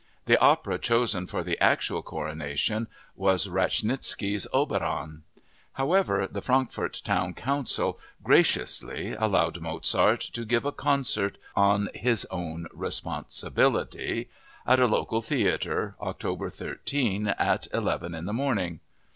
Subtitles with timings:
[0.25, 5.21] The opera chosen for the actual coronation was Wranitzky's Oberon.
[5.73, 12.65] However, the Frankfurt town council "graciously" allowed Mozart to give a concert "on his own
[12.73, 14.27] responsibility"
[14.65, 18.79] at a local theater, October 13 at 11 in the morning!